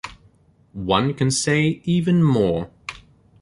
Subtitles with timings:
[0.73, 2.71] One can say even more.